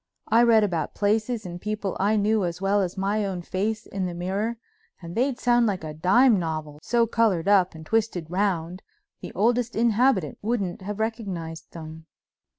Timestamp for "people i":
1.61-2.15